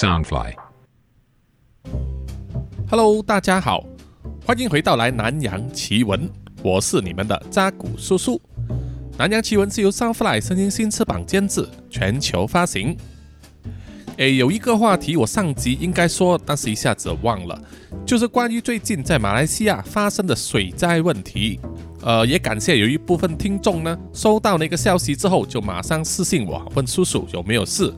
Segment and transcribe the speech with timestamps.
[0.00, 0.54] Soundfly。
[2.88, 3.84] Hello，大家好，
[4.46, 6.26] 欢迎回到来南洋奇闻，
[6.62, 8.40] 我是你们的扎古叔叔。
[9.18, 12.96] 南洋奇闻是由 Soundfly 声音新翅膀监制，全球发行。
[14.16, 17.62] 诶，有一个话题我上集应该说，但是一下子忘了，
[18.06, 21.60] 就是关于最近在马来西亚发生的水灾问题。
[22.02, 27.94] 呃，也感谢有一部分听众呢，收到那个消息之后，就马上私信我，问叔叔有没有事。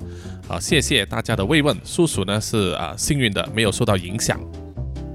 [0.48, 4.38] 啊、谢谢大家的慰问，叔叔呢是啊、幸运的，没有受到影响。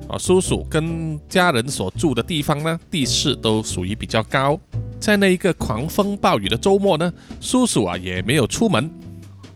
[0.10, 4.60] 啊，叔叔跟家人所住的地方呢，地势都属于比较高。
[5.00, 8.90] 在那一个狂风暴雨的周末呢，叔叔啊也没有出门。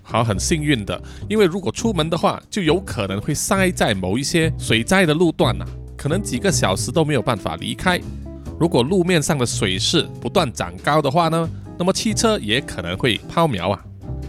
[0.03, 5.65] 好，很幸运的，因为如果出门的话，就有可能会塞在某一些水灾的路段呐、
[5.97, 7.99] 可能几个小时都没有办法离开。
[8.59, 13.81] 如果路面上的水势不断涨高的话呢，那么汽车也可能会抛锚啊。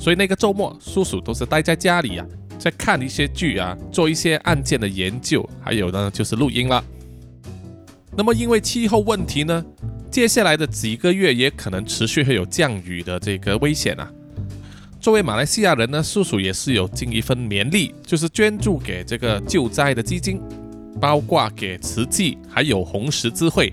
[0.03, 2.27] 所以那个周末，叔叔都是待在家里啊，
[2.59, 6.83] 在看一些剧啊，做一些案件的研究，还有呢就是录音了。
[8.17, 9.65] 那么因为气候问题呢，
[10.11, 14.11] 接下来的几个月也可能持续会有降雨的这个危险啊。
[14.99, 20.41] 作为马来西亚人呢，叔叔也是有尽一份绵力，就是捐助给这个救灾的基金，
[21.01, 23.73] 包括给慈济，还有红十字会。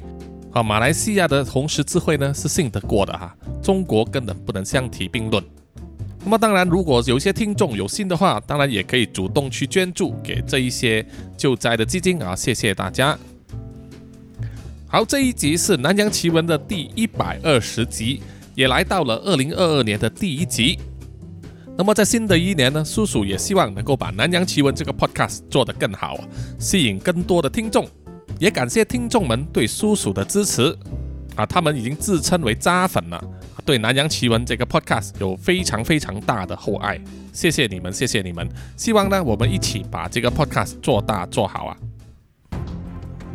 [0.52, 5.44] 啊，马来西亚的红十字会呢是信得过的哈，中国根本不能相提并论。
[6.23, 11.06] 那么当然，如果有一些听众有心的话，当然也可以主动去捐助给这一些
[11.38, 13.17] 救灾的基金啊，谢谢大家。
[14.88, 18.22] 好，这一集是南洋奇闻的第一百二十集，
[18.53, 20.78] 也来到了二零二二年的第一集。
[21.78, 26.20] 那么在新的一年呢，叔叔也希望能够把南洋奇闻这个 podcast 做得更好，
[26.59, 27.88] 吸引更多的听众。
[28.38, 30.78] 也感谢听众们对叔叔的支持
[31.36, 33.23] 啊，他们已经自称为渣粉了，
[33.65, 36.99] 对南洋奇闻这个 podcast 有非常非常大的厚爱，
[37.31, 38.47] 谢谢你们，谢谢你们。
[38.75, 41.77] 希望呢，我们一起把这个 podcast 做大做好啊。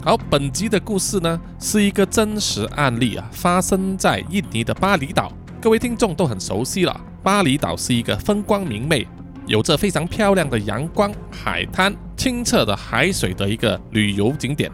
[0.03, 7.00] 好，本集的故事呢是一个真实案例啊，发生在印尼的巴厘岛，各位听众都很熟悉了。
[7.22, 9.06] 巴厘岛是一个风光明媚，
[9.47, 14.70] 有着非常漂亮的阳光、海滩、清澈的海水的一个旅游景点，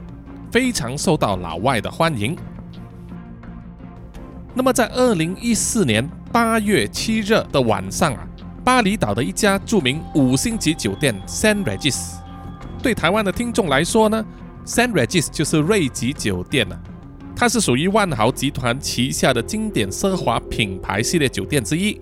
[0.50, 2.36] 非常受到老外的欢迎。
[4.53, 8.28] 那么在二零一四年八月七日的晚上啊，
[8.65, 12.16] 巴厘岛的一家著名五星级酒店 San Regis，
[12.83, 14.25] 对台湾的听众来说呢
[14.66, 16.77] ，San Regis 就是瑞吉酒店啊，
[17.37, 22.00] 它是属于万豪集团旗下的经典奢华品牌系列酒店之一，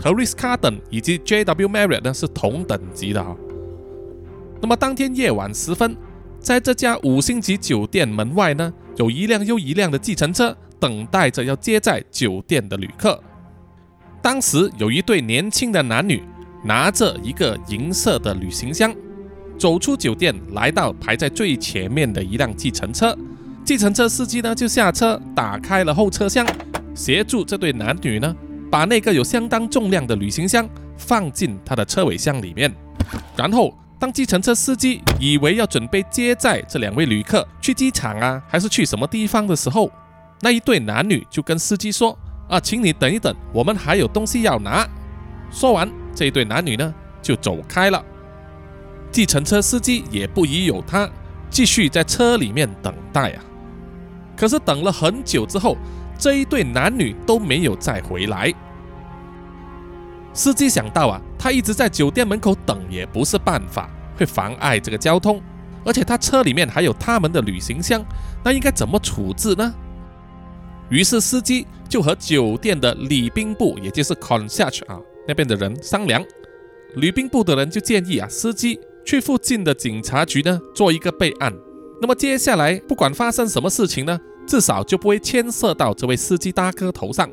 [0.00, 3.34] 和 Ritz Carlton 以及 JW Marriott 呢是同等级的啊、
[4.60, 5.96] 那么当天夜晚时分，
[6.38, 10.56] 在这家五星级酒店门外呢，有一辆又一辆的计程车。
[10.80, 13.22] 等待着要接载酒店的旅客。
[14.20, 16.22] 当时有一对年轻的男女
[16.64, 18.94] 拿着一个银色的旅行箱，
[19.56, 23.16] 走出酒店，来到排在最前面的一辆计程车。
[23.64, 26.46] 计程车司机呢就下车，打开了后车厢，
[26.94, 28.34] 协助这对男女呢
[28.70, 32.74] 把那个有相当重量的旅行箱放进他的车尾箱里面。
[33.36, 39.90] 然后，当计程车司机以为要准备接载这两位旅客去机场啊，还是去什么地方的时候，
[40.40, 42.16] 那一对男女就跟司机说
[42.48, 44.86] ：“啊，请你等一等，我们还有东西要拿。”
[45.50, 48.04] 说完，这一对男女呢就走开了。
[49.10, 51.08] 计程车司机也不疑有他，
[51.50, 53.44] 继续在车里面等待啊。
[54.36, 55.76] 可是等了很久之后，
[56.18, 58.52] 这一对男女都没有再回来。
[60.32, 65.42] 司机想到啊，他一直在酒店门口等也不是办法，会妨碍这个交通，
[65.84, 68.04] 而且他车里面还有他们的旅行箱，
[68.44, 69.74] 那应该怎么处置呢？
[70.90, 76.24] 于是司机就和酒店的礼宾部，也就是 concierge 啊那边的人商量。
[76.96, 81.54] 礼宾部的人就建议啊，司机去附近的警察局呢做一个备案。
[82.00, 87.28] 那么接下来不管发生什么事情呢，至少就不会牵涉到这位司机大哥头上。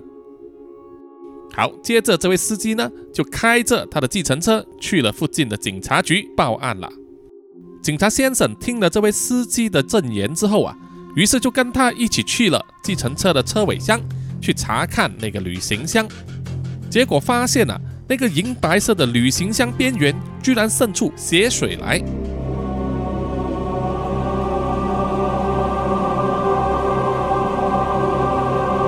[1.53, 6.89] 好，接着这位司机呢就开着他的计程车去了附近的警察局报案了。
[7.81, 10.77] 警察先生听了这位司机的证言之后啊。
[11.15, 13.99] 于是就跟他一起去了计程车的车尾箱，
[14.41, 16.05] 去查看那个旅行箱。
[16.89, 20.13] 结果发现啊，那个银白色的旅行箱边缘
[20.43, 21.99] 居然渗出血水来。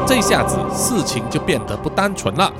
[0.06, 2.51] 这下子事情就变得不单纯了。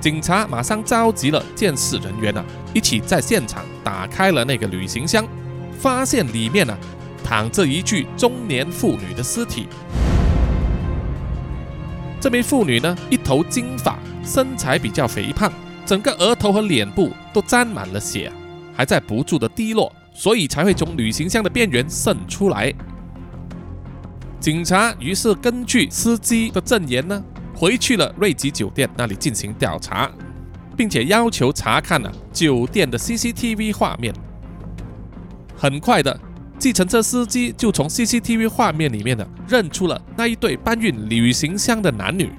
[0.00, 5.24] 警察马上召集了监视人员啊，一起在现场打开了那个旅行箱，
[5.78, 6.76] 发现里面啊。
[7.24, 9.66] 躺着一具中年妇女的尸体。
[12.20, 15.52] 这名妇女呢，一头金发，身材比较肥胖，
[15.84, 18.30] 整个额头和脸部都沾满了血。
[18.76, 22.72] 还在不住的滴落，所以才会从旅行箱的边缘渗出来。
[24.40, 27.22] 警察于是根据司机的证言呢，
[27.54, 30.10] 回去了瑞吉酒店那里进行调查，
[30.76, 34.12] 并且要求查看了酒店的 CCTV 画面。
[35.56, 36.18] 很快的，
[36.64, 42.30] 计程车司机就从 CCTV 画面里面呢，认出了那一对搬运旅行箱的男女。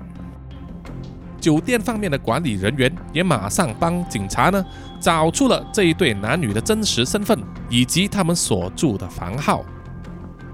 [1.39, 4.65] 酒店方面的管理人员也马上帮警察呢，
[4.99, 7.39] 找出了这一对男女的真实身份
[7.69, 9.63] 以及他们所住的房号。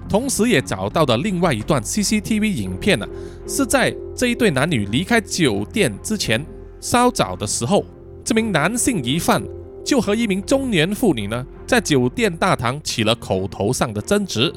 [0.09, 3.07] 同时，也找到的另外一段 CCTV 影片呢，
[3.47, 6.45] 是在这一对男女离开酒店之前，
[6.81, 7.85] 稍早的时候，
[8.21, 9.41] 这名男性疑犯
[9.83, 14.53] 就和一名中年妇女呢，在酒店大堂起了口头上的争执，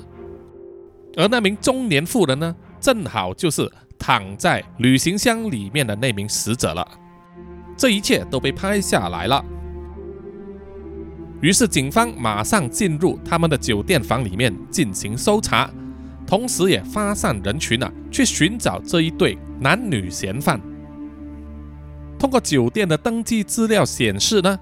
[1.17, 6.87] 而那名中年妇人呢，正好就是躺在旅行箱里面的那名死者了。
[7.77, 9.45] 这一切都被拍下来了。
[11.41, 15.69] 于是，警方马上进入他们的酒店房里面进行搜查，
[16.27, 20.61] 同时也发散人群啊，去寻找这一对男女嫌犯。
[22.19, 24.59] 通过酒店的登记资料显示呢，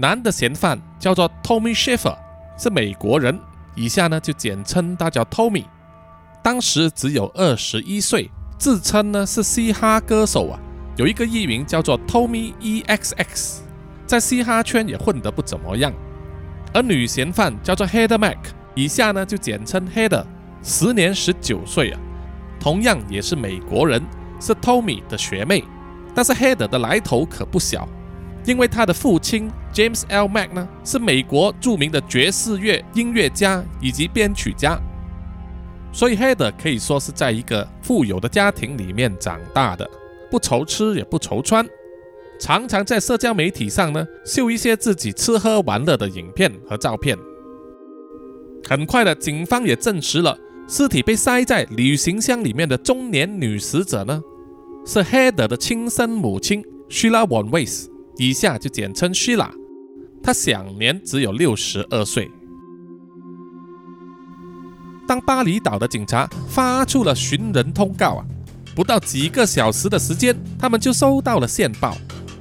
[0.00, 2.16] 男的嫌犯叫做 Tommy Schaffer，
[2.56, 3.36] 是美国人，
[3.74, 5.64] 以下呢就简称他叫 Tommy。
[6.40, 10.60] 当时只有二十一岁，自称呢是嘻哈歌手啊，
[10.96, 13.56] 有一个艺名叫做 Tommy EXX，
[14.06, 15.92] 在嘻哈圈也混得不怎么样。
[16.72, 18.38] 而女嫌犯叫做 Heather Mac，
[18.76, 20.24] 以下呢就简称 Heather，
[20.62, 21.98] 时年十九岁啊，
[22.60, 24.00] 同样也是美国人，
[24.40, 25.64] 是 Tommy 的学妹。
[26.14, 27.88] 但是 Heather 的来头可不小，
[28.48, 30.24] 因为他的父亲 James L.
[30.24, 34.80] Mack 呢是美国著名的爵士乐音乐家以及编曲家，
[35.92, 39.88] 所以 Heather 可以说是在一个富有的家庭里面长大的，
[40.30, 41.68] 不愁吃也不愁穿。
[42.40, 47.18] 常常在社交媒体上呢秀一些自己吃喝玩乐的影片和照片。
[48.66, 54.22] 很快的，警方也证实了尸体被塞在旅行箱里面的中年女死者呢，
[54.86, 59.48] 是 Heather 的亲生母亲 Sheila Van Weiss，以下就简称 Sheila。
[60.22, 62.30] 她享年只有六十二岁。
[65.06, 68.26] 当巴厘岛的警察发出了寻人通告啊，
[68.76, 71.96] 不到几个小时的时间，他们就收到了线报。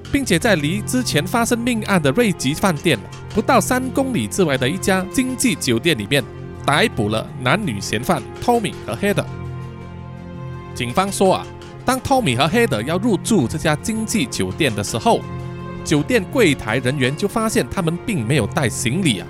[0.10, 2.98] 并且在离之前发生命案的瑞吉饭店
[3.36, 6.24] 不到三公里之外的一家经济酒店里面，
[6.66, 9.26] 逮捕了男女嫌犯 Tommy 和 Heather。
[10.74, 11.48] 警方说啊，
[11.86, 15.20] 当 Tommy 和 Heather 要入住这家经济酒店的时候，
[15.88, 19.28] 酒店柜台人员就发现他们并没有带行李啊。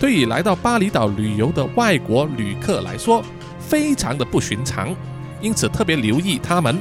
[0.00, 3.22] 对于来到巴厘岛旅游的外国旅客来说，
[3.60, 4.94] 非常的不寻常，
[5.40, 6.80] 因此特别留意他们。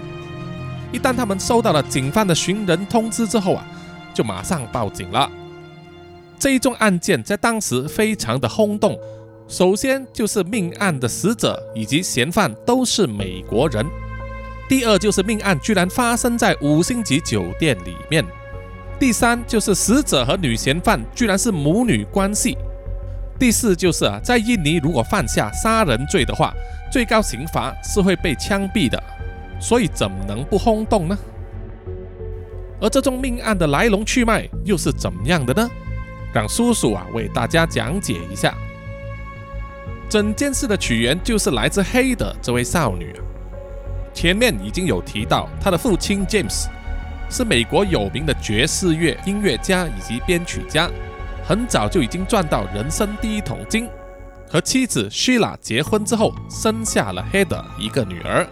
[0.91, 3.63] 一旦他们收到了警方的寻人通知之后啊，
[4.15, 5.29] 就马上报警了。
[6.39, 8.97] 这一宗案件在当时非常的轰动。
[9.47, 13.85] 首先就是命案的死者以及嫌犯都是美国人。
[14.69, 18.23] 第二就是命案居然发生在五星级酒店里面。
[18.99, 22.57] 第三就是死者和女嫌犯居然是母女关系。
[23.39, 26.53] 第四就是啊，在印尼如果犯下杀人罪的话，
[26.91, 29.01] 最高刑罚是会被枪毙的。
[29.61, 31.17] 所以怎么能不轰动呢？
[32.81, 35.69] 而这宗命案的来龙去脉又是怎么样的呢？
[36.33, 38.53] 让叔叔啊为大家讲解一下。
[40.09, 43.13] 整件事的起源就是来自黑的这位少女。
[44.13, 46.65] 前面已经有提到，她的父亲 James
[47.29, 50.89] 是美国有名的爵士乐音乐家以及编曲家，
[51.45, 53.87] 很早就已经赚到人生第一桶金。
[54.49, 58.47] 和妻子 Sheila 结婚之后，生下了黑的一个女儿。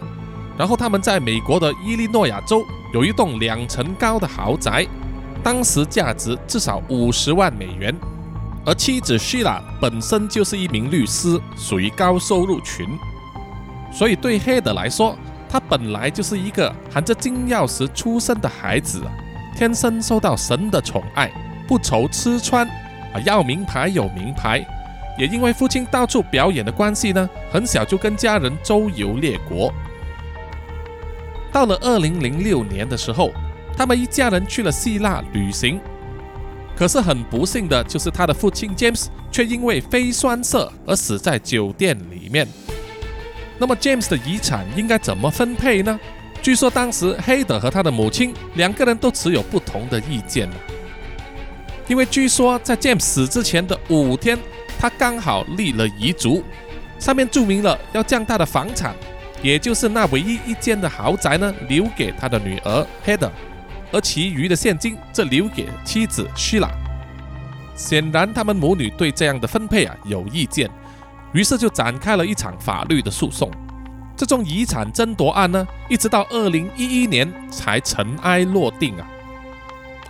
[0.56, 4.86] 然后他们在美国的伊利诺亚州有一栋两层高的豪宅，
[5.42, 7.94] 当时价值至少五十万美元。
[8.64, 12.86] 而妻子 Sheila 本身就是一名律师，属于高收入群，
[13.92, 15.16] 所以对黑的来说，
[15.48, 19.02] 他本来就是一个含着金钥匙出生的孩子，
[19.56, 21.30] 天生受到神的宠爱，
[21.66, 22.66] 不愁吃穿
[23.12, 24.64] 啊，要名牌有名牌，
[25.18, 29.72] 也因为父亲到处表演的关系呢，很小就跟家人周游列国。
[31.50, 33.32] 到了二零零六年的时候，
[33.74, 35.80] 他们一家人去了希腊旅行。
[36.76, 42.46] 可是很不幸的就是他的父亲 James 却因为肺栓塞而死在酒店里面。
[43.58, 45.98] 那么 James 的遗产应该怎么分配呢？
[46.40, 50.48] 据说当时黑德和他的母亲两个人都持有不同的意见
[51.88, 54.38] 因为据说在 James 死之前的五天，
[54.78, 56.44] 他刚好立了遗嘱，
[56.98, 58.94] 上面注明了要将他的房产。
[59.40, 63.30] 也就是那唯一一间的豪宅呢，留给他的女儿 Heather，
[63.92, 66.70] 而其余的现金则留给妻子 Shila。
[67.74, 70.68] 显然他们母女对这样的分配啊有意见，
[71.32, 73.50] 于是就展开了一场法律的诉讼。
[74.16, 79.08] 这宗遗产争夺案呢，一直到二零一一年才尘埃落定啊。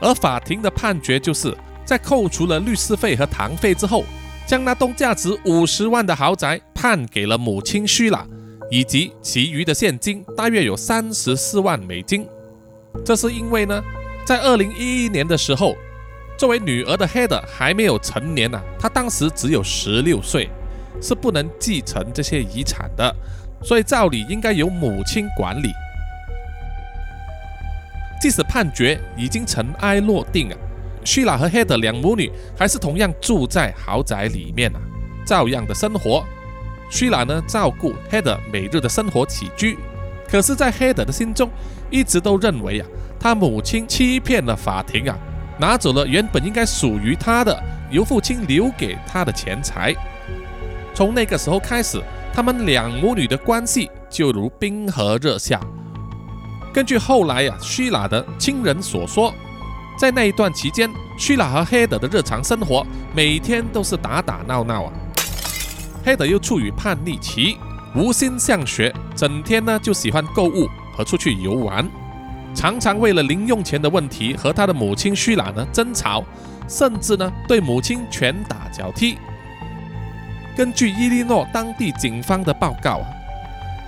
[0.01, 4.05] 而法庭的判决就是在扣除了律师费和堂费之后，
[4.47, 8.25] 将那栋价值五十万的豪宅判给了母亲虚拉，
[8.71, 12.27] 以及其余的现金大约有三十四万美金。
[13.05, 13.83] 这是因为呢，
[14.25, 15.77] 在二零一一年的时候，
[16.39, 20.49] 作为女儿的 Head 还没有成年呢，她当时只有十六岁，
[21.01, 23.15] 是不能继承这些遗产的。
[23.63, 25.73] 所以照理应该由母亲管理。
[28.21, 30.57] 即使判决已经尘埃落定啊，
[31.05, 34.81] 虚拉和黑德两母女还是同样住在豪宅里面啊，
[35.25, 36.25] 照样的生活。
[36.91, 39.77] 虚拉呢照顾黑德每日的生活起居，
[40.29, 41.51] 可是，在黑德的心中，
[41.91, 42.87] 一直都认为啊，
[43.21, 45.19] 他母亲欺骗了法庭啊，
[45.59, 49.95] 拿走了原本应该属于他的由父亲留给他的钱财。
[50.99, 52.03] 从那个时候开始。
[52.35, 55.61] 他们两母女的关系就如冰河热下。
[56.73, 59.33] 根据后来呀，虚拉的亲人所说，
[59.99, 64.93] 在那一段期间，虚拉和黑德的日常生活每天都是打打闹闹啊。
[66.05, 67.59] 黑德又处于叛逆期，
[67.95, 71.89] 无心向学，整天呢就喜欢购物和出去游玩，
[72.55, 76.25] 常常为了零用钱的问题和他的母亲虚拉呢争吵，
[76.69, 79.17] 甚至呢对母亲拳打脚踢。
[80.59, 83.07] 根据伊利诺当地警方的报告啊，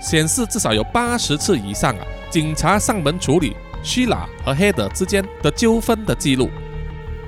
[0.01, 6.49] 显示至少有八十次以上啊，警察上门处理希拉和黑德之间的纠纷的记录，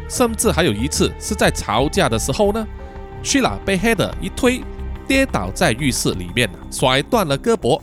[0.09, 2.65] 甚至还有一次是在吵架的时候呢，
[3.21, 4.63] 希拉被黑德一推，
[5.09, 7.81] 跌倒在浴室里面，甩断了胳膊。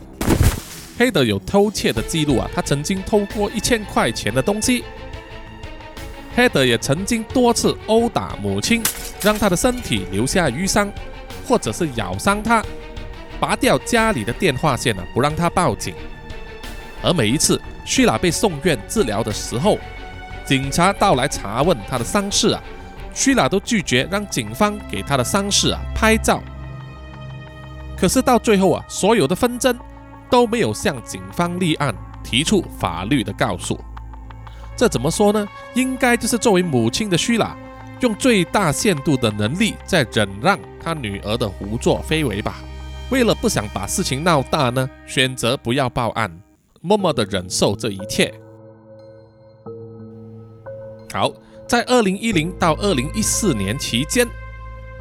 [0.96, 4.82] 黑德有偷窃的记录啊，他曾经偷过一千块钱的东西。
[6.34, 8.82] 黑德也曾经多次殴打母亲，
[9.20, 10.90] 让他的身体留下淤伤。
[11.50, 12.64] 或者是咬伤他，
[13.40, 15.92] 拔掉家里的电话线呢，不让他报警。
[17.02, 19.76] 而每一次虚拉被送院治疗的时候，
[20.44, 22.62] 警察到来查问他的伤势啊，
[23.12, 26.40] 虚拉都拒绝让警方给他的伤势啊拍照。
[27.98, 29.76] 可是到最后啊，所有的纷争
[30.30, 31.92] 都没有向警方立案，
[32.22, 33.76] 提出法律的告诉。
[34.76, 35.48] 这怎么说呢？
[35.74, 37.56] 应该就是作为母亲的虚拉。
[38.00, 42.60] 用最大限度的能力在忍让他女儿的胡作非为吧。
[43.10, 46.30] 为了不想把事情闹大呢，选择不要报案，
[46.80, 48.32] 默默的忍受这一切。
[51.12, 51.30] 好，
[51.66, 54.26] 在二零一零到二零一四年期间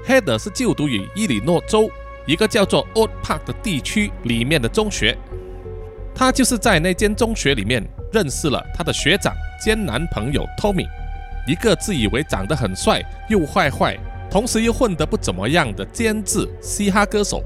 [0.05, 1.89] ，Heather 是就读于伊利诺州
[2.25, 5.17] 一个叫做 Old Park 的地区里面的中学。
[6.13, 10.87] 他就是在那间中学里面认识了他的学长兼男朋友 Tommy。
[11.49, 13.97] 一个自以为长得很帅又坏坏，
[14.29, 17.43] 同时又混得不怎么样的监制嘻哈歌手。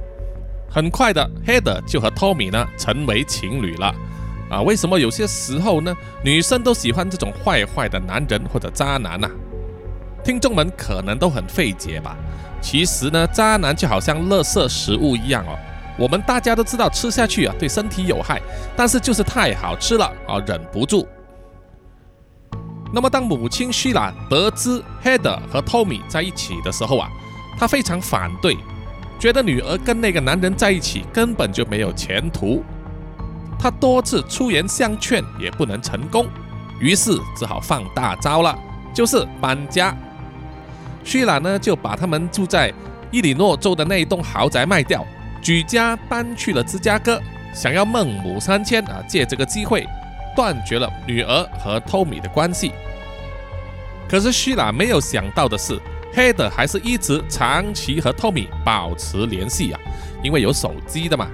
[0.70, 3.96] 很快的，Heather 就和 Tommy 呢成为情侣了。
[4.50, 9.30] 啊，为什么有些时候呢，女生都喜欢这种坏坏的男人或者渣男呢？
[10.22, 12.18] 听众们可能都很费解吧？
[12.62, 15.58] 其实呢，渣男就好像垃圾食物一样哦。
[15.98, 18.42] 我们大家都知道吃下去啊对身体有害，
[18.76, 21.08] 但是就是太好吃了啊，忍不住。
[22.96, 27.10] 那么，当母亲希拉得知 Heather 和 Tommy 在一起的时候啊，
[27.58, 28.56] 她非常反对，
[29.18, 32.64] 觉得女儿跟那个男人在一起根本就没有前途。
[33.58, 36.28] 她多次出言相劝也不能成功，
[36.80, 38.56] 于是只好放大招了，
[38.94, 39.96] 就是搬家。
[41.04, 42.72] 希拉呢就把他们住在
[43.10, 45.04] 伊利诺州的那一栋豪宅卖掉，
[45.42, 47.20] 举家搬去了芝加哥，
[47.56, 49.84] 想要孟母三迁啊，借这个机会。
[50.36, 52.72] 断绝了女儿和托米的关系。
[54.10, 55.80] 可是希拉没有想到的是，
[56.14, 59.80] 黑德还是一直长期和托米保持联系啊，
[60.22, 61.28] 因为有手机的嘛。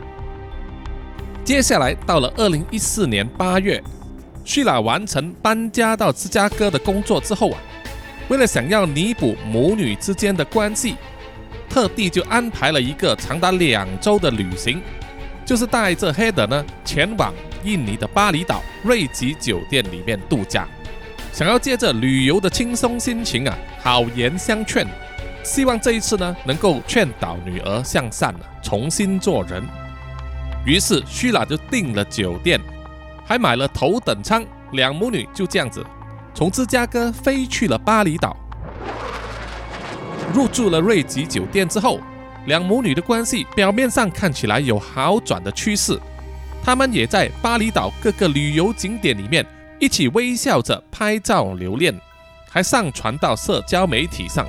[1.43, 3.83] 接下来到了二零一四年八月，
[4.45, 7.59] 希拉完成搬家到芝加哥的工作之后啊，
[8.29, 10.95] 为了想要弥补母女之间的关系，
[11.69, 14.81] 特地就安排了一个长达两周的旅行，
[15.43, 17.33] 就是带着黑德呢前往。
[17.63, 20.67] 印尼的巴厘岛瑞吉酒店里面度假，
[21.33, 24.85] 想要借着旅游的轻松心情啊，好言相劝，
[25.43, 29.63] 希望这一次呢能够劝导女儿向善啊，重新做人。
[30.65, 32.59] 于是虚拉就订了酒店，
[33.25, 35.85] 还买了头等舱，两母女就这样子
[36.33, 38.35] 从芝加哥飞去了巴厘岛。
[40.33, 41.99] 入住了瑞吉酒店之后，
[42.45, 45.99] 两母女的关系表面上看起来有好转的趋势。
[46.63, 49.45] 他们也在巴厘岛各个旅游景点里面
[49.79, 51.97] 一起微笑着拍照留念，
[52.49, 54.45] 还上传到社交媒体上，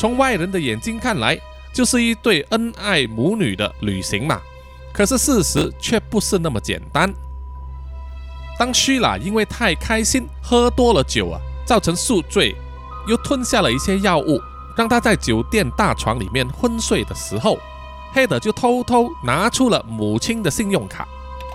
[0.00, 1.38] 从外人的眼睛看来，
[1.72, 4.40] 就是一对恩爱母女的旅行嘛。
[4.92, 7.12] 可是事实却不是那么简单。
[8.58, 12.54] 当希拉因为太开心喝多了酒啊，造成宿醉，
[13.08, 14.40] 又吞下了一些药物，
[14.76, 17.58] 让他在酒店大床里面昏睡的时候，
[18.12, 21.08] 黑德就偷偷拿出了母亲的信用卡，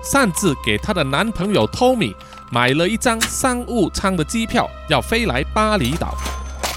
[0.04, 2.16] 擅自给她的男朋友托米
[2.52, 6.16] 买了一张商务舱的机票，要飞来巴厘岛。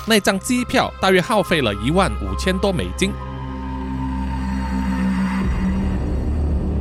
[0.06, 3.10] 那张机票大约耗费了一万五千多美金。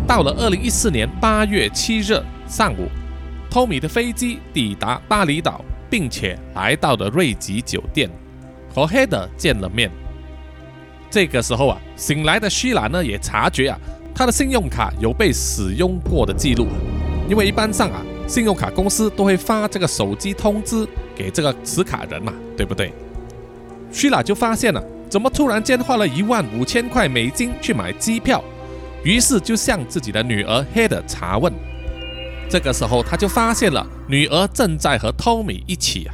[0.05, 2.89] 到了二零一四年八月七日上午，
[3.49, 8.09] 托米的飞机抵达巴厘岛，并且来到了瑞吉酒店，
[8.73, 9.89] 和黑德见了面。
[11.09, 13.79] 这个时候啊，醒来的希拉呢也察觉啊，
[14.13, 16.67] 他的信用卡有被使用过的记录，
[17.27, 22.93] 因为一般上啊，信用卡公司都会发这个手机通知给这个持卡人嘛，对不对？
[23.91, 28.43] 希拉就发现了，怎么突然间花了一万五千块美金去买机票？
[29.03, 31.51] 于是就向自己的女儿黑德查问。
[32.47, 36.13] 这个时候，他就发现了女儿正在和 TOMI 一起啊，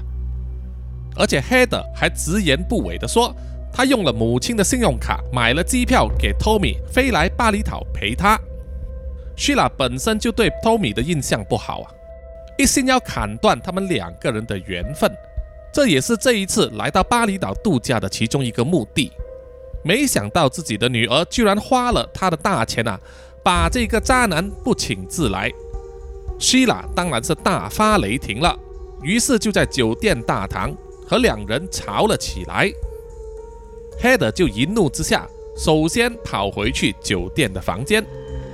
[1.16, 3.36] 而且黑德还直言不讳地说，
[3.76, 8.40] 他用了母亲的信用卡买了机票给托米飞来巴厘岛陪他。
[9.36, 11.92] 希拉本身就对托米的印象不好啊，
[12.58, 15.12] 一心要砍断他们两个人的缘分。
[15.74, 19.12] 这也是这一次来到巴厘岛度假的其中一个目的。
[19.84, 22.98] 没想到自己的女儿居然花了他的大钱啊，
[23.44, 25.52] 把这个渣男不请自来。
[26.40, 28.58] 希拉当然是大发雷霆了，
[29.02, 30.74] 于是就在酒店大堂
[31.06, 32.72] 和两人吵了起来。
[34.00, 38.06] 黑德就一怒之下，首先跑回去酒店的房间，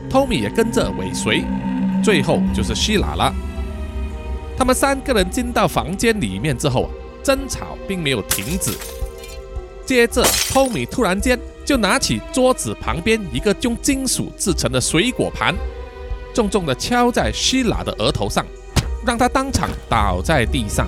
[0.10, 1.43] 托米也跟着尾随，
[2.03, 3.33] 最后就是希拉了。
[4.57, 6.89] 他们三个人进到房间里面之后啊。
[7.24, 8.71] 争吵并没有停止，
[9.86, 15.54] 接着托米突然间就拿起桌子旁边一个用金属制成的水果盘，
[16.34, 18.43] 重重的敲在希拉的额头上，
[19.06, 20.88] 让他当场倒在地上。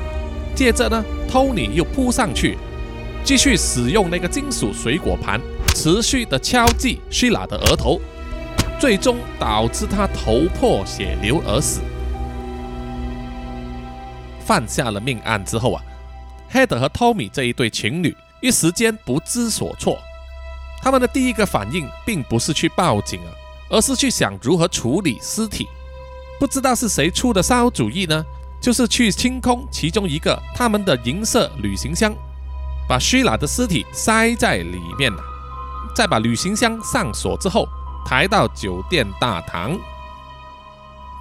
[0.55, 2.57] 接着呢，托尼又扑上去，
[3.23, 5.39] 继续使用那个金属水果盘，
[5.73, 8.01] 持续的敲击希拉的额头，
[8.79, 11.79] 最终导致他头破血流而死。
[14.41, 15.81] 犯下了命案之后啊。
[16.49, 19.97] 黑德和托米这一对情侣一时间不知所措，
[20.83, 23.31] 他们的第一个反应并不是去报警啊，
[23.69, 25.65] 而是去想如何处理尸体。
[26.39, 28.23] 不知道是谁出的馊主意呢？
[28.62, 32.13] 就是去清空其中一个他们的银色旅行箱，
[32.87, 35.23] 把希拉的尸体塞在里面了，
[35.95, 37.67] 再把旅行箱上锁之后，
[38.05, 39.77] 抬到酒店大堂。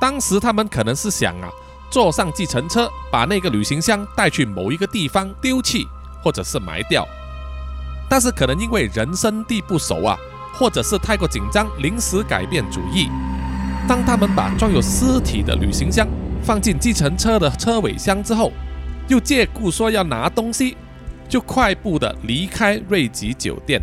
[0.00, 1.48] 当时他们可能是想啊。
[1.90, 5.86] 坐上计程车，把那个旅行箱带去某一个地方丢弃，
[6.24, 7.06] 或者是埋掉。
[8.08, 10.16] 但是可能因为人生地不熟啊，
[10.54, 13.10] 或者是太过紧张，临时改变主意。
[13.86, 16.08] 当他们把装有尸体的旅行箱
[16.42, 18.50] 放进计程车的车尾箱之后，
[19.08, 20.74] 又借故说要拿东西，
[21.32, 23.80] 就快步的离开瑞吉酒店，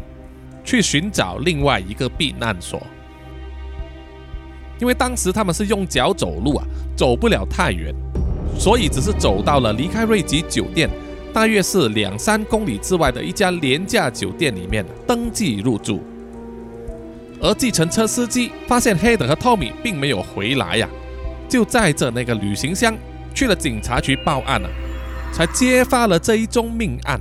[0.64, 2.80] 去寻找另外一个避难所。
[4.80, 6.64] 因为当时他们是用脚走路啊，
[6.96, 7.92] 走不了太远，
[8.56, 10.88] 所以只是走到了离开瑞吉酒店
[11.34, 16.04] 大约是两三公里之外的一家廉价酒店里面登记入住。
[17.42, 20.88] 而计程车司机发现黑德和托米并没有回来呀，
[21.50, 22.96] 就载着那个旅行箱
[23.34, 24.70] 去了警察局报案了，
[25.34, 27.20] 才揭发了这一宗命案。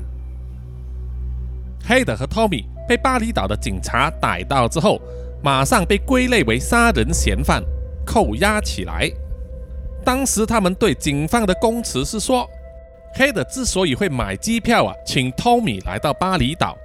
[1.89, 5.01] 黑德和托米被巴厘岛的警察逮到之后。
[5.41, 7.63] 马上被归类为杀人嫌犯，
[8.05, 9.09] 扣押起来。
[10.05, 12.45] 当时他们对警方的供词是说，
[13.15, 16.77] 黑德之所以会买机票啊，请托米来到巴厘岛，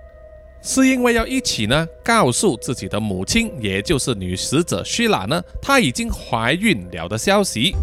[0.62, 7.76] 是因为要一起呢告诉自己的母亲，也就是女死者希拉呢，她已经怀孕了的消息。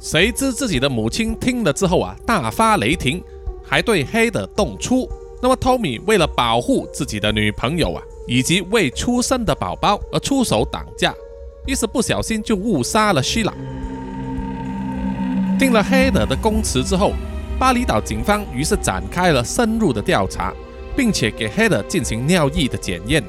[0.00, 3.22] 谁知自己的母亲听了之后啊，大发雷霆，
[3.62, 5.06] 还对黑德动粗。
[5.40, 8.02] 那么托米为了保护自己的女朋友啊。
[8.28, 11.14] 以及未出生的宝宝而出手挡架，
[11.64, 13.54] 一时不小心就误杀了希拉。
[15.60, 17.12] 听了黑德的供词之后，
[17.56, 20.52] 巴厘岛警方于是展开了深入的调查，
[20.96, 23.22] 并且给黑德进行尿液的检验。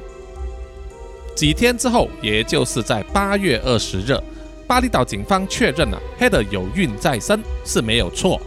[1.35, 4.19] 几天之后，也就是在八月二十日，
[4.65, 8.41] 巴厘岛警方确认了黑德有孕在身是没有错，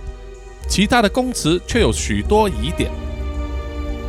[0.68, 2.90] 其他的供词却有许多疑点。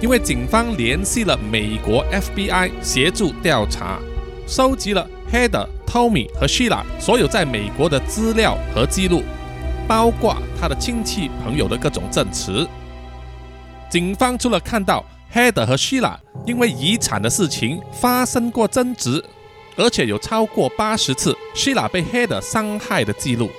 [0.02, 4.00] 因为警方联系了美国 FBI 协助调查，
[4.48, 9.22] 收集了 Heather、Tommy 和 Sheila 所有在美国的资料和记录，
[9.88, 12.68] 包括他的亲戚朋友的各种证词。
[13.92, 19.24] 警方除了看到 Heather 和 Sheila 因为遗产的事情发生过争执，
[19.76, 23.52] 而且有超过八十次 Sheila 被 Heather 伤害的记录，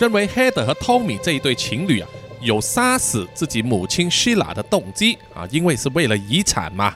[0.00, 2.08] 认为 Heather 和 Tommy 这一对情侣啊
[2.44, 6.94] 有杀死自己母亲希拉的动机啊，因为是为了遗产嘛。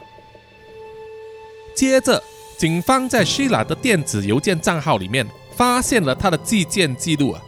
[1.75, 2.23] 接着，
[2.59, 7.41] 警方在希拉的电子邮件账号里面发现了她的寄件记录啊，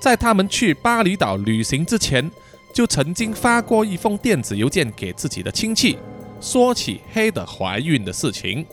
[0.00, 2.30] 在他们去巴厘岛旅行之前，
[2.72, 5.98] 就曾经发过一封电子邮件给自己的亲戚，
[6.40, 8.64] 说起黑的怀孕的事情。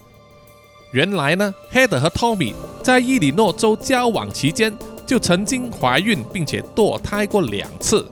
[0.92, 8.10] 原来呢，黑的和 Tommy 在伊利诺州交往期间就曾经怀孕，并且堕胎过两次，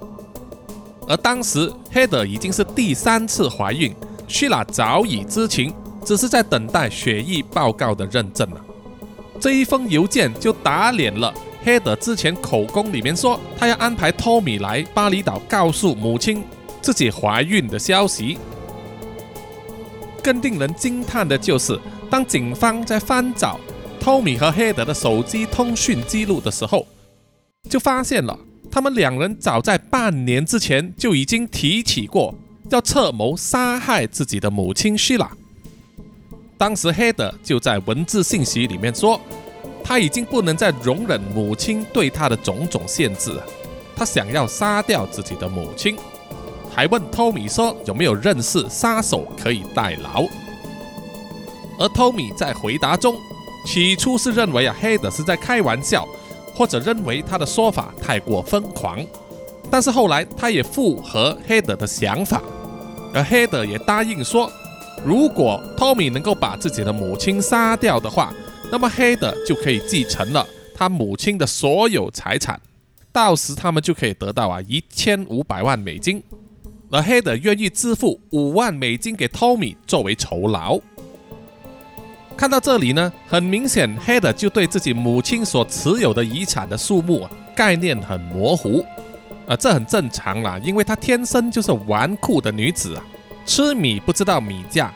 [1.08, 3.94] 而当时黑德已经是第三次怀孕
[4.28, 5.74] ，Sheila 早已知情。
[6.06, 8.62] 只是在等待血液报告的认证了。
[9.40, 16.44] 这一封邮件就打脸了黑德之前口供里面说他要安排托米来巴厘岛告诉母亲
[16.80, 18.38] 自己怀孕的消息。
[20.22, 21.76] 更令人惊叹的就是，
[22.08, 23.60] 当警方在翻找
[24.00, 26.86] 托米和黑德的手机通讯记录的时候，
[27.68, 28.38] 就发现了
[28.76, 32.36] 他们两人早在半年之前就已经提起过
[32.70, 35.32] 要策谋杀害自己的母亲希拉。
[36.58, 39.18] 当时黑德就在文字信息里面说，
[39.82, 43.40] 他已经不能再容忍母亲对他的种种限制，
[43.96, 45.96] 他想要杀掉自己的母亲，
[46.70, 50.26] 还问托米说有没有认识杀手可以代劳。
[51.80, 53.16] 而托米在回答中，
[53.66, 56.06] 起初是认为啊黑德是在开玩笑，
[56.56, 59.06] 或者认为他的说法太过疯狂，
[59.70, 62.42] 但是后来他也附和黑德的想法，
[63.14, 64.52] 而黑德也答应说。
[65.04, 68.34] 如果托米能够把自己的母亲杀掉的话，
[68.72, 72.60] 那么黑德就可以继承了他母亲的所有财产，
[73.12, 76.24] 到时他们就可以得到啊一千五百万美金，
[76.90, 80.80] 而黑德愿意支付五万美金给托米作为酬劳。
[82.38, 88.86] 看到这里呢，很明显黑的就对自己母亲所持有的遗产的数目啊概念很模糊，
[89.48, 93.04] 啊这很正常啦，因为她天生就是纨绔的女子啊。
[93.46, 94.92] 吃米不知道米价，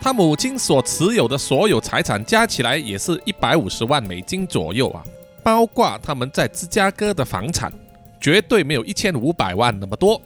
[0.00, 5.04] 他母亲所持有的所有财产加起来也是一百五十万美金左右啊，
[5.42, 7.72] 包括他们在芝加哥的房产，
[8.20, 10.20] 绝对没有一千五百万那么多。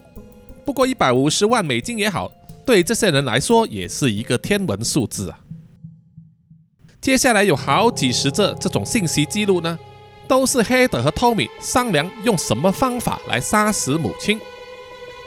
[0.65, 2.31] 不过一百五十万美金也好，
[2.65, 5.39] 对这些人来说也是一个天文数字啊。
[7.01, 9.77] 接下来有好几十则这种信息记录呢，
[10.27, 14.39] 都是黑德和托米商量用什么方法来杀死母亲。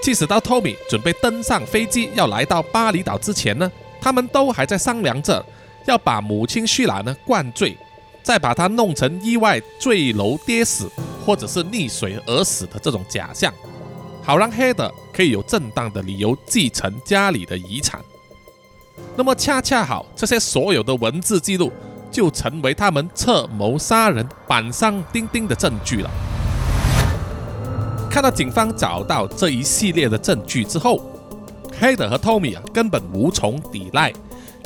[0.01, 3.69] 即使到托米准备登上飞机要来到巴厘岛之前呢，
[4.01, 5.45] 他们都还在商量着
[5.85, 7.77] 要把母亲叙拉呢灌醉，
[8.23, 10.89] 再把她弄成意外坠楼跌死，
[11.27, 13.53] 或者是溺水而死的这种假象，
[14.23, 18.01] 好让黑德可以有正当的理由继承家里的遗产。
[19.16, 21.72] 那么恰恰好，这些所有的文字记录
[22.11, 26.11] 就成为他们策谋杀人板上钉钉的证据了。
[28.11, 31.00] 看到警方找到这一系列的证据之后，
[31.81, 34.12] 黑德和托米啊根本无从抵赖，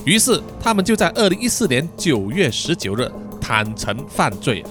[0.04, 4.64] 于是他们就在二零一四年九月十九日坦诚犯罪。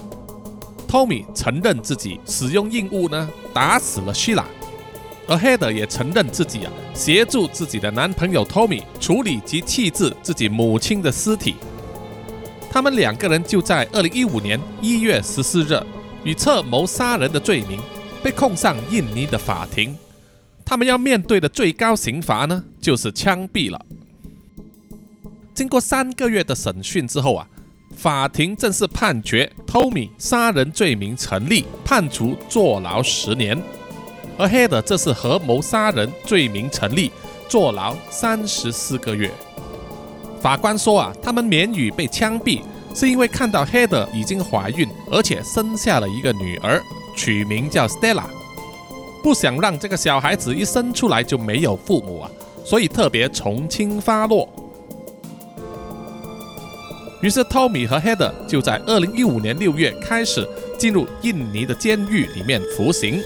[0.86, 4.44] 托米承认自己使用硬物呢打死了希拉，
[5.28, 11.54] 而黑德也承认自己啊协助自己的男朋友托米处理及弃置自己母亲的尸体。
[12.70, 15.80] 他们两个人就在二零一五年一月十四日
[16.24, 17.78] 以策谋杀人的罪名。
[18.20, 19.96] 被控上印尼的法庭，
[20.64, 23.80] 他们要面对的最高刑罚呢，就是枪毙了。
[25.54, 27.46] 经过三个月的审讯之后啊，
[27.96, 33.56] 法庭正式判决托米杀人罪名成立，判处坐牢十年。
[34.38, 37.10] 而黑的这是合谋杀人罪名成立，
[37.48, 39.30] 坐牢三十四个月。
[40.40, 42.62] 法官说啊，他们免予被枪毙，
[42.94, 46.80] 是因为看到黑的已经怀孕，而且生下了一个女儿。
[47.16, 48.22] 取名叫 Stella，
[49.24, 52.30] 不想让这个小孩子一生出来就没有父母啊，
[52.64, 54.48] 所以特别从轻发落。
[57.20, 60.48] 于是 Tommy 和 Heather 就在二零一五年六月开始
[60.78, 63.20] 进入印尼的监狱里面服刑，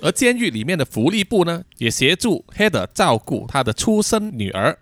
[0.00, 4.78] 而监狱里面的福利部呢，也协助 Heather 照顾他的出生女儿，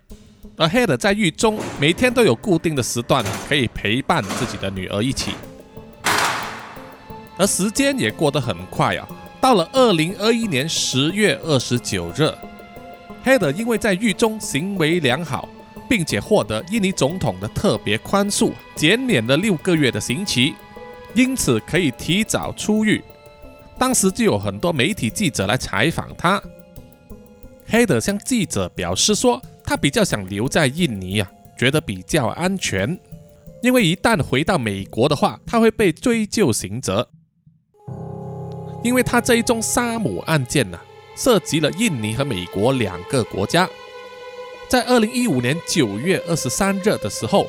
[0.55, 5.31] 而 Heather 在狱中每天都有固定的时段可以陪伴自己的女儿一起。
[7.37, 9.07] 而时间也过得很快啊！
[9.39, 12.31] 到了二零二一年十月二十九日
[13.23, 15.47] ，Hader 因为在狱中行为良好，
[15.87, 20.55] 并且获得印尼总统的特别宽恕，减免了六个月的刑期，
[21.13, 23.03] 因此可以提早出狱。
[23.79, 26.41] 当时就有很多媒体记者来采访他。
[27.67, 32.97] 黑德向记者表示说，他比较想留在印尼啊，觉得比较安全，
[33.61, 37.09] 因为一旦回到美国的话，他会被追究刑责。
[38.83, 40.79] 因为他这一宗杀母案件呢，
[41.15, 43.67] 涉及了印尼和美国两个国家。
[44.69, 47.47] 在二零一五年九月二十三日的时候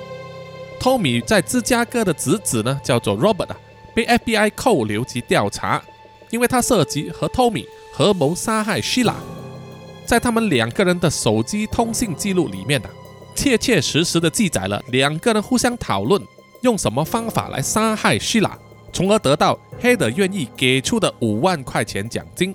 [0.80, 3.56] ，Tommy 在芝加哥的侄子呢，叫做 Robert 啊，
[3.94, 5.82] 被 FBI 扣留及调查，
[6.30, 9.14] 因为他涉及和 Tommy 合谋杀害 Shila，。
[10.06, 12.88] 在他们两个人的手机通信记录里面呢，
[13.34, 16.22] 切切实实的记载了两个人互相讨论
[16.62, 18.52] 用什么方法来杀害 Shila，
[18.92, 22.54] 从而得到黑的愿意给出的五万块钱奖金。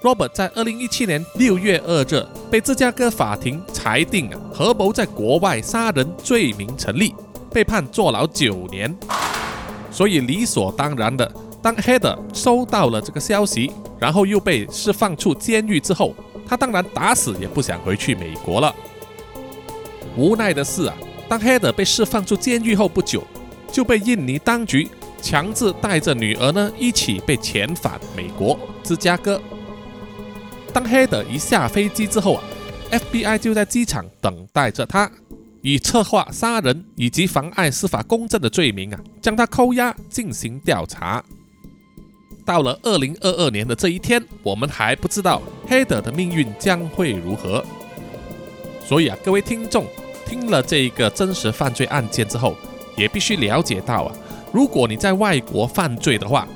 [0.00, 7.12] Robert 在二零一七年六月二日被芝加哥法庭裁定啊合谋在国外杀人罪名成立，
[7.52, 8.96] 被判坐牢九年。
[9.90, 11.28] 所以理所当然的，
[11.60, 16.14] 当 Heather 收到了这个消息，然后又被释放出监狱之后，
[16.46, 18.74] 他当然打死也不想回去美国了。
[20.16, 20.96] 无奈的是啊，
[21.28, 23.22] 当 Heather 被释放出监狱后不久，
[23.72, 24.88] 就被印尼当局
[25.20, 29.40] 强制带着女儿呢一起被遣返美国芝加哥。
[30.72, 32.42] 当黑德一下飞机之后啊
[32.90, 35.10] ，FBI 就在机场等待着他，
[35.60, 41.24] 以策划杀人以及妨碍司法公正的罪名啊，将他扣押进行调查。
[42.48, 47.62] 到了二零二二年的这一天，我们还不知道黑德的命运将会如何。
[48.82, 49.84] 所以啊，各位听众
[50.24, 52.56] 听了这一个真实犯罪案件之后，
[52.96, 54.14] 也必须了解到啊，
[54.50, 56.48] 如果你在外国犯罪的话，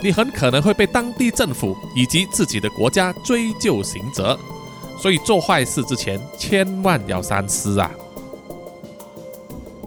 [0.00, 4.38] 你很可能会被当地政府以及自己的国家追究刑责，
[5.02, 7.90] 所以做坏事之前千万要三思啊！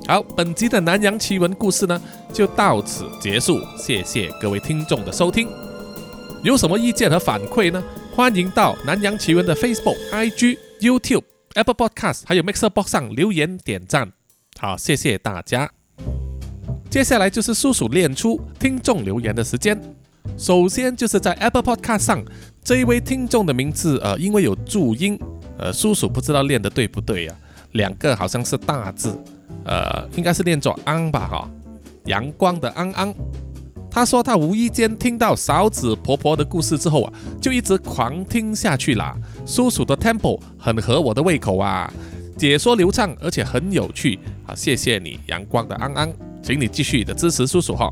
[0.07, 5.49] 好，本集的南洋奇闻故事呢就到此结束，谢谢各位听众的收听。
[6.41, 7.83] 有什么意见和反馈呢？
[8.15, 11.23] 欢迎到南洋奇闻的 Facebook、IG、YouTube、
[11.55, 14.09] Apple Podcast 还有 Mixer Box 上留言点赞。
[14.57, 15.69] 好，谢谢大家。
[16.89, 19.77] 接下来就是叔叔练出听众留言的时间。
[20.37, 22.23] 首先就是在 Apple Podcast 上
[22.63, 25.19] 这一位听众的名字，呃，因为有注音，
[25.57, 27.35] 呃，叔叔不知道练的对不对呀？
[27.73, 29.21] 两个好像是大字，
[29.67, 31.49] 呃，应该是念作安吧，哈，
[32.05, 33.13] 阳光的安安。
[33.91, 39.17] 他说他无意间听到嫂子婆婆的故事之后啊，就一直狂听下去啦。
[39.45, 41.91] 叔叔的 Temple 很合我的胃口啊，
[42.37, 47.91] 解说流畅而且很有趣啊，谢谢你，阳光的安安，请你继续的支持叔叔哈。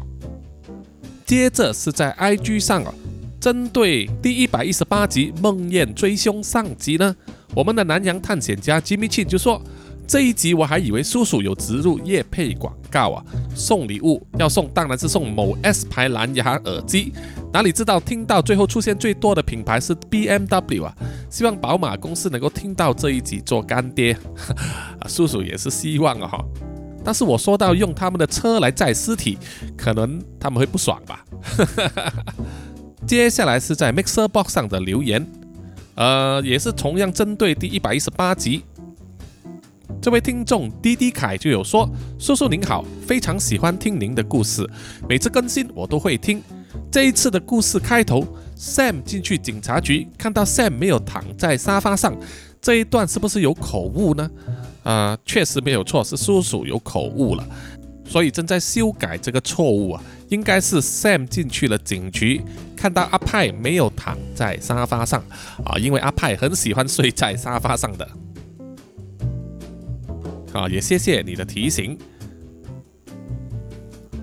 [1.25, 2.93] 接着是在 IG 上啊，
[3.41, 7.15] 针对第一百一十八集梦魇追凶上集呢，
[7.55, 9.59] 我们的南洋探险家 Jimmy Chin 就说
[10.07, 17.11] 这一集我还以为叔叔有植入夜配广告啊，送礼物要送当然是送某 S 牌蓝牙耳机，
[17.51, 20.95] 哪里知道听到最后出现最多的品牌是 BMW 啊，
[21.29, 24.15] 希望宝马公司能够听到这一集做干爹，
[25.09, 26.45] 叔叔也是希望啊哈。
[27.03, 29.37] 但是我说到用他们的车来载尸体，
[29.77, 31.25] 可能他们会不爽吧。
[31.41, 32.23] 哈哈哈哈
[33.05, 35.27] 接下来是在 Mixer Box 上的留言，
[35.95, 38.63] 呃，也是同样针对第一百一十八集，
[40.05, 41.89] 这位听众滴滴凯就有说
[42.19, 44.63] ：“叔叔您好，非常喜欢听您的故事，
[45.09, 46.43] 每次更新我都会听。
[46.91, 48.23] 这一次的故事开头
[48.55, 52.15] ，Sam 进去警察局，看到 Sam 没有躺在沙发上，
[52.61, 54.29] 这一段是不是有口误呢？”
[54.85, 57.43] 啊，确实没有错，是叔叔有口误了，
[58.07, 60.03] 所以正在修改这个错误啊。
[60.29, 62.43] 应该是 Sam 进去了警局，
[62.77, 65.23] 看到阿派没有躺在沙发上
[65.65, 68.07] 啊，因为阿派很喜欢睡在沙发上的。
[70.55, 71.97] 啊，也谢谢你的提醒。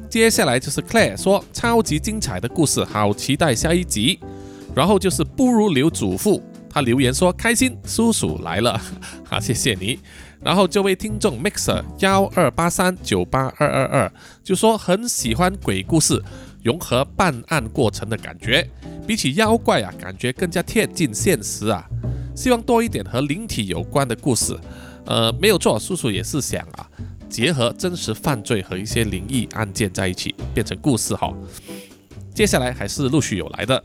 [0.08, 4.18] 接下来就是 Claire 说超级精彩的故事，好期待下一集。
[4.74, 8.80] 然后就是不如留祖父，他留言说开心，叔叔来了，
[9.22, 9.98] 好， 谢谢你。
[10.40, 16.20] 然后这位听众 Mixer 幺二八三九八二二二就说很喜欢鬼故事，
[16.62, 18.66] 融合办案过程的感觉，
[19.06, 21.86] 比起妖怪啊，感觉更加贴近现实啊。
[22.34, 24.56] 希望多一点和灵体有关的故事。
[25.06, 26.88] 呃，没有错，叔叔也是想啊，
[27.28, 31.32] 结合真实犯罪和一些灵异案件在一起，变成故事哈。
[32.34, 33.82] 接下来还是陆续有来的。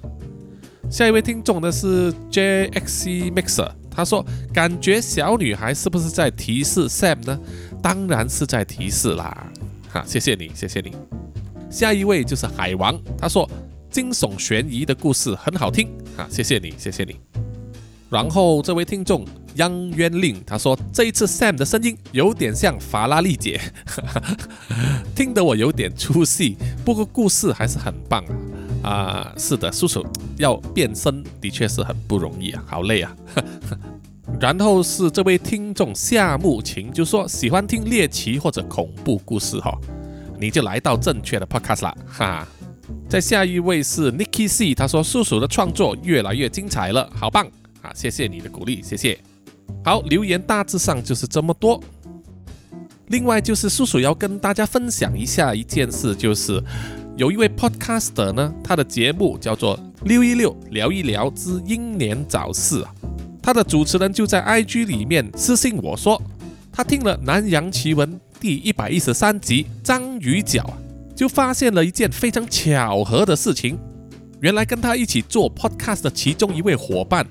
[0.90, 3.70] 下一位听众呢是 JXC Mixer。
[3.90, 7.40] 他说：“感觉小女孩是不是在提示 Sam 呢？
[7.82, 9.52] 当然是在提示啦！
[9.90, 10.92] 哈，谢谢你，谢谢你。
[11.72, 13.50] 下一位就是海王，他说
[13.90, 17.47] 惊悚悬疑的故事很好听，哈，谢谢你，谢谢你。
[18.10, 23.60] 然后这位听众央渊令他说这一次 Sam 的声音有点像法拉利姐，
[25.16, 28.36] 听得我有点出戏，不过故事还是很棒啊。
[28.84, 30.06] 啊，是的，叔叔
[30.38, 33.14] 要变身的确是很不容易啊，好累啊。
[34.40, 39.78] 然后是这位听众夏木晴，就说喜欢听猎奇或者恐怖故事哈，
[40.40, 42.48] 你就来到正确的 podcast 啦哈。
[43.10, 47.46] 在下一位是 Nicky C，他说叔叔的创作越来越精彩了，好棒
[47.82, 47.92] 啊！
[47.94, 49.18] 谢谢你的鼓励，谢谢。
[49.84, 51.82] 好，留言大致上就是这么多。
[53.08, 56.62] 另外就是叔叔要跟大家分享一下一件事，就是
[57.16, 62.94] 有一位 podcaster 呢，他的节目叫做六一六聊一聊之英年早逝啊。
[63.42, 66.22] 他的主持人就在 IG 里面私信我说，
[66.72, 68.12] 他听了《南洋奇闻》
[68.42, 70.78] 第一百一十三集《章鱼脚》，啊
[71.16, 73.80] 就发现了一件非常巧合的事情。
[74.42, 77.26] 原来跟他一起做 podcast 的其中一位伙伴，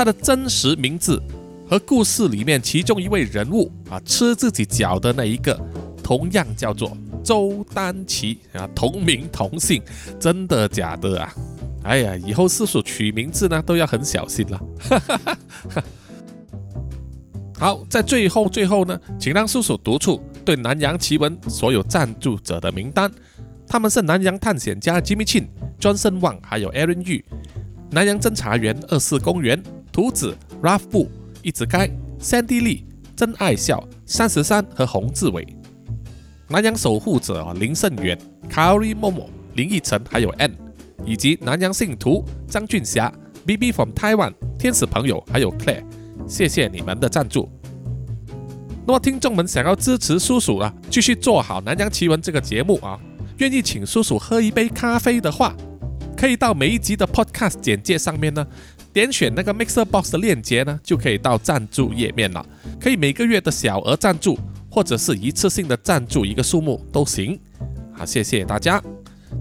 [0.00, 1.22] 他的真实名字
[1.68, 5.60] 和故事里面其中一位人物啊吃自己脚的那一个，
[6.02, 9.82] 同样叫做周丹奇啊，同名同姓，
[10.18, 11.34] 真的假的啊？
[11.82, 14.58] 哎呀，以后叔叔取名字呢都要很小心了。
[17.60, 23.12] 好，在最后最后呢，请让叔叔读出对南洋奇闻所有赞助者的名单。
[23.68, 27.22] 他们是南洋探险家 Jimmy Chin、Johnson Wang，还有 Aaron Yu。
[27.90, 31.10] 南洋侦查员二四公园、图子、Ralph 布、
[31.42, 31.88] 一直开、
[32.20, 35.46] Sandy 丽、真爱笑、三十三和洪志伟。
[36.48, 40.54] 南洋守护者林胜元、Kari Momo、林奕晨还有 N。
[41.06, 43.10] 以及南洋信徒张俊霞、
[43.46, 45.82] B B from Taiwan、天使朋友还有 Claire，
[46.26, 47.48] 谢谢你们的赞助。
[48.86, 53.00] 那么听众们想要支持叔叔啊，继续做好《南洋奇闻》这个节目啊，
[53.38, 55.56] 愿意请叔叔喝一杯咖啡的话，
[56.14, 58.46] 可以到每一集的 Podcast 简介上面呢，
[58.92, 62.44] 点选那个 Mixer Box 的链接呢，就可以到赞助页面了。
[62.80, 64.38] 可以每个月的小额赞助，
[64.70, 67.38] 或者是一次性的赞助一个数目都行。
[67.92, 68.82] 好，谢谢大家。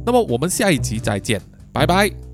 [0.06, 1.42] 那么我们下一集再见，
[1.74, 2.29] 拜拜。